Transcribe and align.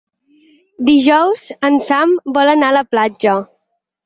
Dijous 0.87 1.43
en 1.69 1.77
Sam 1.91 2.17
vol 2.39 2.53
anar 2.55 2.71
a 2.75 2.77
la 2.79 2.83
platja. 2.97 3.39